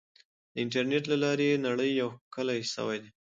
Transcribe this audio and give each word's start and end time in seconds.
د 0.53 0.55
انټرنیټ 0.63 1.03
له 1.11 1.17
لارې 1.23 1.61
نړۍ 1.67 1.91
یو 2.01 2.09
کلی 2.35 2.59
سوی 2.73 2.97
دی. 3.03 3.09